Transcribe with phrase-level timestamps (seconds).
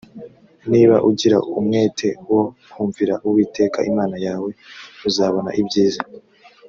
[0.71, 4.49] niba ugira umwete wo kumvira uwiteka imana yawe
[5.07, 6.01] uzabona ibyiza